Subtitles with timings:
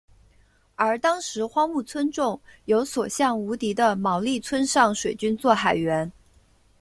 [0.77, 6.11] 而当时荒木村重有所向无敌的毛利村上水军作海援。